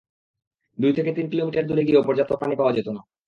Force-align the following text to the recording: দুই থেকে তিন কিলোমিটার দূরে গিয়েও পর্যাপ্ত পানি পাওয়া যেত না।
দুই 0.77 0.91
থেকে 0.93 1.11
তিন 1.17 1.25
কিলোমিটার 1.31 1.67
দূরে 1.67 1.83
গিয়েও 1.87 2.05
পর্যাপ্ত 2.07 2.31
পানি 2.41 2.53
পাওয়া 2.55 2.75
যেত 2.77 2.87
না। 2.89 3.01